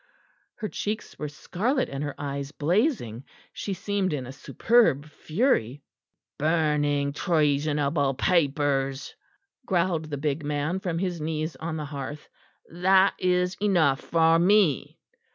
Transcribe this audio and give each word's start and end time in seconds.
Her 0.55 0.67
cheeks 0.67 1.19
were 1.19 1.27
scarlet 1.27 1.87
and 1.87 2.03
her 2.03 2.15
eyes 2.17 2.51
blazing; 2.51 3.23
she 3.53 3.75
seemed 3.75 4.13
in 4.13 4.25
a 4.25 4.31
superb 4.31 5.05
fury. 5.05 5.83
"Burning 6.39 7.13
treasonable 7.13 8.15
papers," 8.15 9.13
growled 9.67 10.05
the 10.05 10.17
big 10.17 10.43
man 10.43 10.79
from 10.79 10.97
his 10.97 11.21
knees 11.21 11.55
on 11.55 11.77
the 11.77 11.85
hearth, 11.85 12.29
"that 12.71 13.13
is 13.19 13.55
enough 13.61 13.99
for 14.01 14.39
me." 14.39 14.97